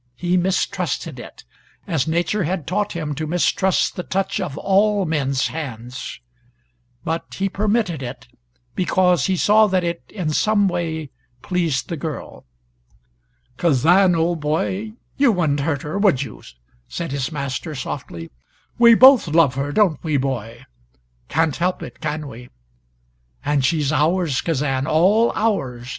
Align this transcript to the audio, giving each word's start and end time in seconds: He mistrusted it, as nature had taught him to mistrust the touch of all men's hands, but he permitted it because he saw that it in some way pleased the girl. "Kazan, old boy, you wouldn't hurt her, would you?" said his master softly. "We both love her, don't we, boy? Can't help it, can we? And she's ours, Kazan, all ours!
He 0.15 0.35
mistrusted 0.35 1.19
it, 1.19 1.43
as 1.85 2.07
nature 2.07 2.43
had 2.43 2.65
taught 2.65 2.93
him 2.93 3.13
to 3.13 3.27
mistrust 3.27 3.95
the 3.95 4.01
touch 4.01 4.39
of 4.39 4.57
all 4.57 5.05
men's 5.05 5.49
hands, 5.49 6.21
but 7.03 7.31
he 7.35 7.47
permitted 7.47 8.01
it 8.01 8.27
because 8.73 9.27
he 9.27 9.37
saw 9.37 9.67
that 9.67 9.83
it 9.83 10.01
in 10.09 10.31
some 10.31 10.67
way 10.67 11.11
pleased 11.43 11.87
the 11.87 11.97
girl. 11.97 12.47
"Kazan, 13.57 14.15
old 14.15 14.39
boy, 14.39 14.93
you 15.17 15.31
wouldn't 15.31 15.59
hurt 15.59 15.83
her, 15.83 15.99
would 15.99 16.23
you?" 16.23 16.41
said 16.87 17.11
his 17.11 17.31
master 17.31 17.75
softly. 17.75 18.31
"We 18.79 18.95
both 18.95 19.27
love 19.27 19.53
her, 19.53 19.71
don't 19.71 20.03
we, 20.03 20.17
boy? 20.17 20.65
Can't 21.29 21.57
help 21.57 21.83
it, 21.83 21.99
can 21.99 22.27
we? 22.27 22.49
And 23.45 23.63
she's 23.63 23.91
ours, 23.91 24.41
Kazan, 24.41 24.87
all 24.87 25.31
ours! 25.35 25.89